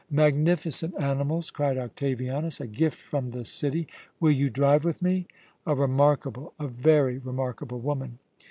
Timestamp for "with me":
4.83-5.27